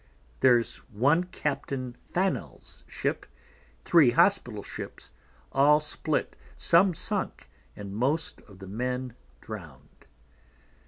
[0.39, 3.23] There's one Captain Fanel's Ship,
[3.85, 5.13] three Hospital Ships,
[5.51, 10.07] all split, some sunk, and most of the Men drown'd.